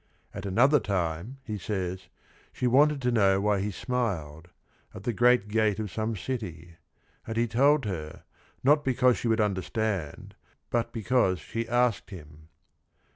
[0.33, 2.07] At another time, he says,
[2.51, 4.49] she wanted to know why he smiled
[4.95, 6.77] at the great gate of some city;
[7.27, 8.23] and he told her,
[8.63, 10.31] not because she would un derstand,
[10.71, 12.47] but because she asked him.